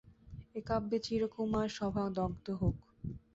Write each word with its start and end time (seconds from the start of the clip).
এ 0.55 0.61
কাব্যে 0.67 0.97
চিরকুমার-সভা 1.05 2.03
দগ্ধ 2.17 2.45
হোক। 2.61 2.75